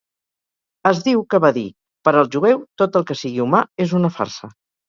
Es 0.91 1.01
diu 1.07 1.21
que 1.33 1.41
va 1.43 1.51
dir: 1.59 1.65
"Per 2.09 2.15
al 2.23 2.31
jueu, 2.37 2.65
tot 2.83 3.01
el 3.01 3.09
que 3.13 3.21
sigui 3.23 3.47
humà 3.47 3.63
és 3.87 3.97
una 4.01 4.13
farsa". 4.21 4.55